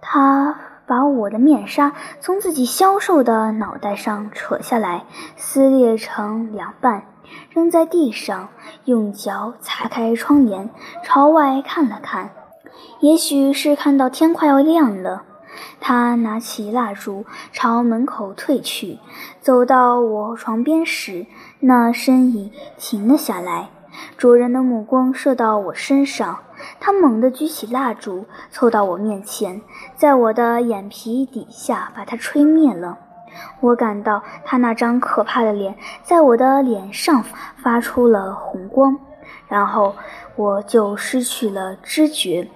[0.00, 0.56] 他。
[0.86, 5.04] 把我的面纱从自己消瘦的脑袋上扯下来，
[5.36, 7.04] 撕裂成两半，
[7.50, 8.50] 扔在地上，
[8.84, 10.70] 用脚擦开窗帘，
[11.02, 12.30] 朝外看了看，
[13.00, 15.22] 也许是看到天快要亮了。
[15.80, 18.98] 他拿起蜡烛，朝门口退去，
[19.40, 21.26] 走到我床边时，
[21.60, 23.70] 那身影停了下来，
[24.16, 26.40] 灼人的目光射到我身上。
[26.80, 29.60] 他猛地举起蜡烛，凑到我面前，
[29.96, 32.98] 在我的眼皮底下把它吹灭了。
[33.60, 37.24] 我感到他那张可怕的脸在我的脸上
[37.62, 38.96] 发出了红光，
[39.48, 39.94] 然后
[40.36, 42.48] 我就失去了知觉。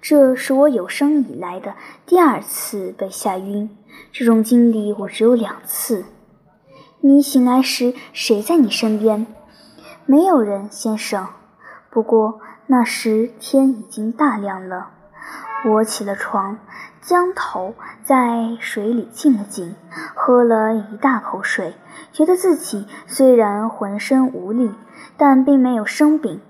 [0.00, 1.74] 这是我有生以来的
[2.06, 3.76] 第二次被吓晕，
[4.12, 6.04] 这种经历我只有两次。
[7.00, 9.26] 你醒来时，谁在你身边？
[10.06, 11.26] 没有人，先生。
[11.92, 12.40] 不过。
[12.66, 14.92] 那时天已经大亮了，
[15.66, 16.58] 我起了床，
[17.02, 19.74] 将头在水里浸了浸，
[20.14, 21.74] 喝了一大口水，
[22.12, 24.72] 觉得自己虽然浑身无力，
[25.18, 26.40] 但并没有生病。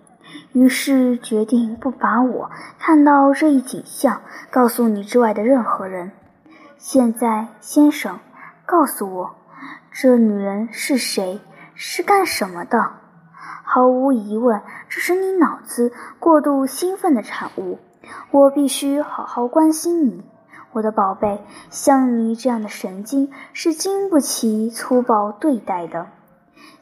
[0.52, 6.12] 于是决定不把我看到这一景象告诉你之外的任何人。
[6.76, 8.20] 现在，先生，
[8.64, 9.34] 告诉我，
[9.90, 11.40] 这女人是谁？
[11.74, 13.01] 是干什么的？
[13.74, 17.78] 毫无疑问，这是你脑子过度兴奋的产物。
[18.30, 20.22] 我必须好好关心你，
[20.72, 21.42] 我的宝贝。
[21.70, 26.08] 像你这样的神经是经不起粗暴对待的，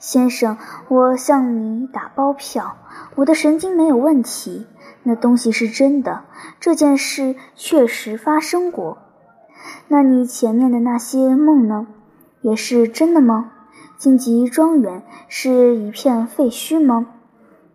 [0.01, 0.59] 先生。
[0.89, 2.79] 我向你打包票，
[3.15, 4.67] 我的神经没有问题。
[5.05, 6.25] 那东西是真的，
[6.59, 8.99] 这件事确实发生过。
[9.87, 11.87] 那你前面的那些梦呢？
[12.41, 13.53] 也是真的吗？
[14.01, 17.05] 荆棘庄园是一片废墟吗？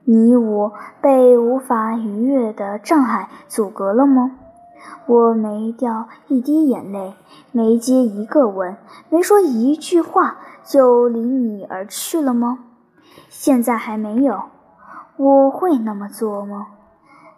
[0.05, 4.31] 你我被无法逾越的障碍阻隔了吗？
[5.05, 7.13] 我没掉一滴眼泪，
[7.51, 8.75] 没接一个吻，
[9.09, 12.57] 没说一句话，就离你而去了吗？
[13.29, 14.45] 现在还没有，
[15.17, 16.69] 我会那么做吗？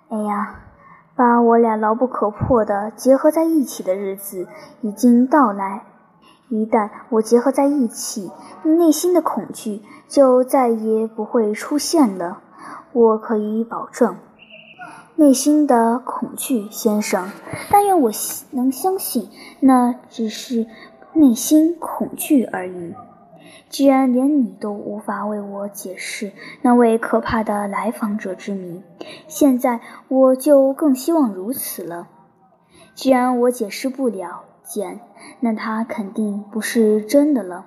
[0.08, 0.62] 哎呀，
[1.14, 4.48] 把我俩牢不可破的结合在一起的日子
[4.80, 5.84] 已经到来。
[6.50, 8.32] 一旦我结合在一起，
[8.64, 12.42] 内心的恐惧就再也不会出现了。
[12.94, 14.16] 我可以保证，
[15.16, 17.30] 内心的恐惧，先生。
[17.70, 18.12] 但愿我
[18.52, 19.30] 能相信，
[19.60, 20.68] 那只是
[21.14, 22.96] 内心恐惧而已。
[23.70, 26.32] 既然连你都无法为我解释
[26.62, 28.82] 那位可怕的来访者之谜，
[29.28, 32.08] 现在我就更希望如此了。
[32.96, 35.02] 既然我解释不了，简，
[35.40, 37.66] 那他肯定不是真的了。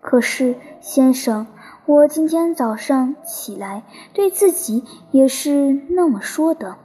[0.00, 1.46] 可是，先生。
[1.86, 6.78] 我今天早上起来，对自己也是那么说的。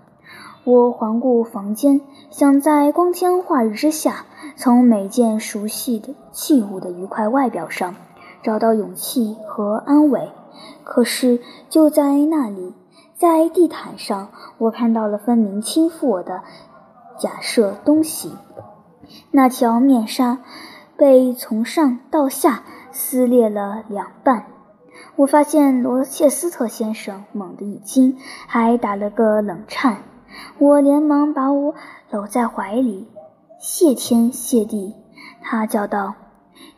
[0.63, 7.95] 我环顾房间，想在光天化日之下，从每件熟悉的器物的愉快外表上
[8.43, 10.29] 找到勇气和安慰。
[10.83, 12.75] 可是就在那里，
[13.17, 14.29] 在地毯上，
[14.59, 16.43] 我看到了分明倾覆我的
[17.17, 18.31] 假设东西。
[19.31, 20.39] 那条面纱
[20.97, 24.45] 被从上到下撕裂了两半。
[25.15, 28.17] 我发现罗切斯特先生猛地一惊，
[28.47, 30.03] 还打了个冷颤。
[30.57, 31.75] 我连忙把我
[32.09, 33.07] 搂在怀里，
[33.59, 34.95] 谢天谢地，
[35.41, 36.13] 他叫道：“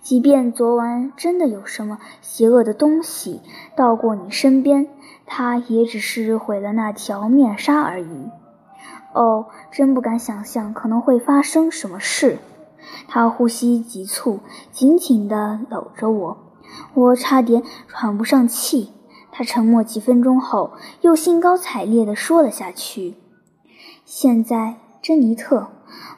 [0.01, 3.41] 即便昨晚真的有什么邪恶的东西
[3.75, 4.87] 到过你身边，
[5.25, 8.29] 它也只是毁了那条面纱而已。”
[9.13, 12.39] 哦，真不敢想象可能会发生什么事。
[13.07, 14.39] 他呼吸急促，
[14.71, 16.37] 紧紧地搂着我。
[16.93, 18.91] 我差点喘不上气。
[19.31, 23.15] 他沉默几分钟后，又兴高采烈地说了下去
[24.05, 25.69] ：“现在，珍妮特，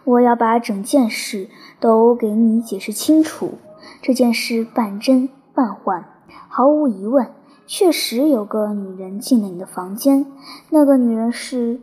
[0.03, 3.53] 我要把整件事都给你解释清楚。
[4.01, 6.03] 这件事半真半幻，
[6.49, 7.31] 毫无疑问，
[7.65, 10.25] 确实有个女人进了你的房间。
[10.69, 11.79] 那个女人是，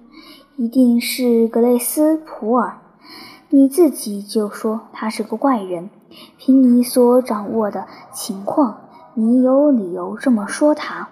[0.57, 2.79] 一定是格雷斯普尔。
[3.51, 5.91] 你自己就说他是个怪人。”
[6.37, 8.83] 凭你所掌握的情况，
[9.15, 11.09] 你有理由这么说他。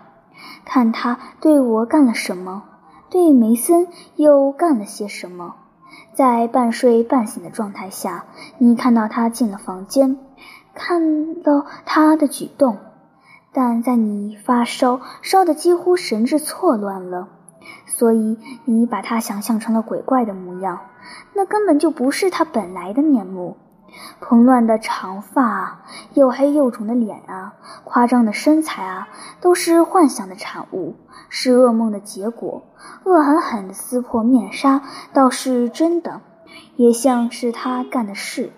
[0.66, 2.64] 看他对我干了什么，
[3.08, 5.54] 对梅森又干了些什么。
[6.12, 8.26] 在半睡半醒的状态下，
[8.58, 10.18] 你看到他进了房间，
[10.74, 12.76] 看到他的举动，
[13.52, 17.28] 但在你发烧烧得几乎神志错乱了，
[18.00, 20.80] 所以你把他想象成了鬼怪的模样，
[21.34, 23.58] 那根本就不是他本来的面目。
[24.22, 25.82] 蓬乱的长发啊，
[26.14, 27.52] 又黑又肿的脸啊，
[27.84, 29.08] 夸张的身材啊，
[29.42, 30.94] 都是幻想的产物，
[31.28, 32.62] 是噩梦的结果。
[33.04, 34.80] 恶狠狠地撕破面纱，
[35.12, 36.22] 倒是真的，
[36.76, 38.50] 也像是他干的事。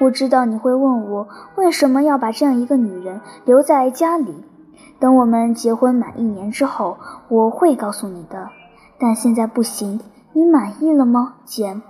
[0.00, 4.44] 我知道你会问我，为什么要把这样一个女人留在家里？
[4.98, 6.98] 等我们结婚满一年之后，
[7.28, 8.48] 我会告诉你的。
[9.04, 10.00] 但现在不行。
[10.32, 11.82] 你满意了吗，简？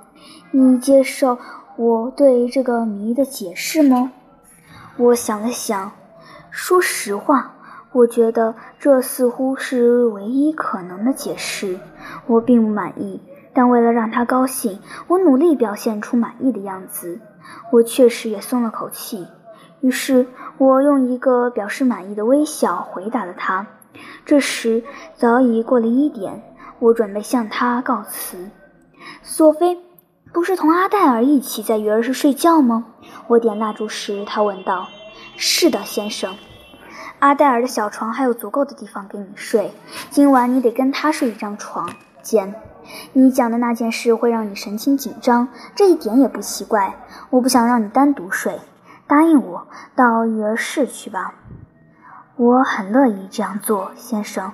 [0.51, 1.39] 你接受？
[1.77, 4.11] 我对这个谜的解释吗？
[4.97, 5.93] 我想了想，
[6.51, 7.55] 说实话，
[7.93, 11.79] 我觉得这似乎是唯一可能的解释。
[12.27, 17.21] 我并不满意，但为了让他高兴，我努力表现出满意的样子。
[17.71, 19.29] 我确实也松了口气。
[19.83, 20.27] 于是，
[20.59, 23.69] 我用一个表示满意的微笑回答了他。
[24.25, 24.83] 这时
[25.15, 26.43] 早已过了一点，
[26.85, 28.51] 我准备向他告辞。
[29.23, 29.79] 索菲。
[30.33, 32.87] 不是同阿黛尔一起在鱼儿室睡觉吗？
[33.29, 34.89] 我点蜡烛时，他问道。
[35.39, 36.35] “是的，先生。
[37.21, 39.73] 阿黛尔的小床还有足够的地方给你睡。
[40.11, 41.89] 今晚你得跟他睡一张床。
[42.21, 42.53] 简，
[43.13, 46.97] 你讲的那件事会让你神情紧张，这一点也不奇怪。
[47.31, 48.59] 我不想让你单独睡。
[49.07, 51.35] 答应我，到鱼儿室去吧。
[52.35, 54.53] 我很乐意这样做，先生。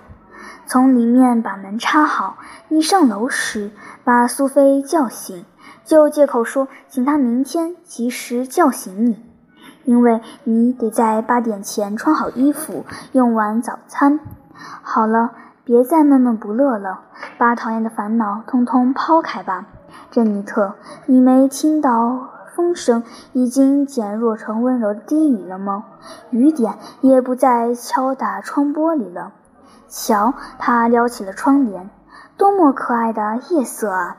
[0.70, 2.36] 从里面把门插好。
[2.68, 3.72] 你上楼时，
[4.04, 5.44] 把苏菲叫醒。”
[5.84, 9.20] 就借口说，请他明天及时叫醒你，
[9.82, 14.20] 因为你得在八点前穿好衣服，用完早餐。
[14.54, 15.32] 好了，
[15.64, 17.00] 别再闷闷不乐了，
[17.36, 19.66] 把讨厌的烦恼通通抛开吧，
[20.12, 20.74] 珍妮特。
[21.06, 23.02] 你没听到风声
[23.32, 25.86] 已经减弱成温柔的低语了吗？
[26.30, 29.32] 雨点也不再敲打窗玻璃了。
[29.90, 31.90] 瞧，他撩起了窗帘，
[32.36, 34.16] 多么可爱的夜色啊！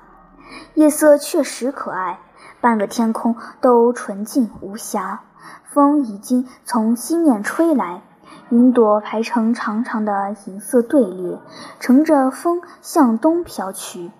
[0.74, 2.20] 夜色确实可爱，
[2.60, 5.22] 半个天空都纯净无瑕，
[5.64, 8.02] 风已经从西面吹来，
[8.50, 11.40] 云朵排成长长的银色队列，
[11.80, 14.12] 乘着风向东飘去。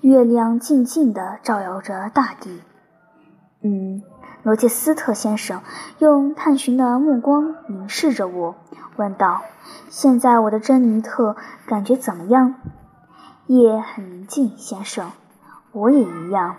[0.00, 2.60] 月亮静静地照耀着大地。
[3.62, 4.02] 嗯，
[4.44, 5.62] 罗切斯特先生
[5.98, 8.54] 用探寻的目光凝视着我，
[8.96, 9.42] 问道
[9.90, 11.36] ：“现在我的珍妮特
[11.66, 12.54] 感觉怎么样？”
[13.46, 15.10] 夜很宁静，先生。
[15.72, 16.56] 我也一样。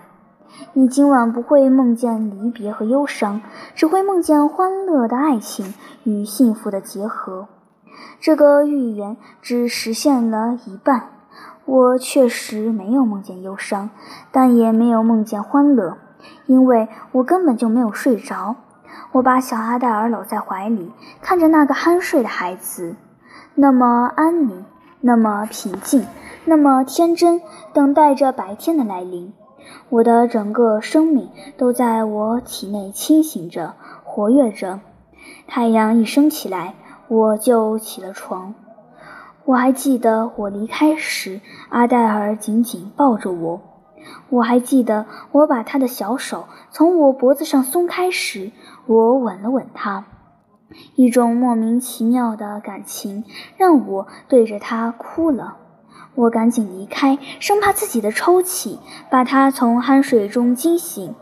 [0.74, 3.42] 你今晚不会梦见离别和忧伤，
[3.76, 5.74] 只会梦见欢乐的爱情
[6.04, 7.48] 与幸福的结合。
[8.20, 11.10] 这个预言只实现了一半。
[11.66, 13.90] 我确实没有梦见忧伤，
[14.32, 15.98] 但也没有梦见欢乐，
[16.46, 18.56] 因为我根本就没有睡着。
[19.12, 20.92] 我把小阿黛尔搂在怀里，
[21.22, 22.96] 看着那个酣睡的孩子，
[23.56, 24.66] 那么安宁，
[25.02, 26.06] 那么平静，
[26.46, 27.42] 那么天真，
[27.74, 29.34] 等待着白天的来临。
[29.90, 34.80] 我的整个生命都在我体内清醒着，活跃着。
[35.48, 36.76] 太阳一升起来，
[37.08, 38.54] 我就起了床。
[39.46, 43.62] 我还记得我离开时，阿黛尔紧紧抱着我。
[44.30, 48.52] 我还记得我把她的小手从我脖子上松开时，
[48.86, 50.06] 我吻了吻她。
[50.96, 53.24] 一种莫名其妙的感情
[53.58, 55.58] 让我对着她哭了。
[56.16, 58.80] 我赶紧离开，生怕自己的抽泣
[59.10, 61.16] 把他从酣睡中惊醒。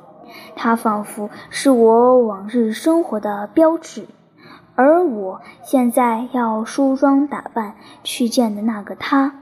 [0.56, 4.08] 他仿佛是我往日生活的标志，
[4.76, 9.36] 而我现在要梳妆打扮去见的那个他，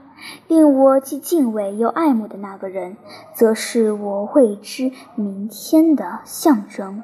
[0.48, 2.96] 令我既敬畏又爱慕的那个人，
[3.34, 7.02] 则是我未知明天的象征。